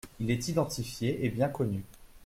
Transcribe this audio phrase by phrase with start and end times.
[0.19, 1.83] Il est identifié et bien connu.